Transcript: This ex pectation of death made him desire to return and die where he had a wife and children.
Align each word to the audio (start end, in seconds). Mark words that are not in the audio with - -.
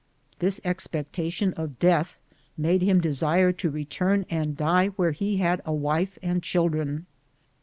This 0.39 0.59
ex 0.63 0.87
pectation 0.87 1.53
of 1.53 1.77
death 1.77 2.17
made 2.57 2.81
him 2.81 3.01
desire 3.01 3.51
to 3.51 3.69
return 3.69 4.25
and 4.31 4.57
die 4.57 4.87
where 4.87 5.11
he 5.11 5.37
had 5.37 5.61
a 5.63 5.75
wife 5.75 6.17
and 6.23 6.41
children. 6.41 7.05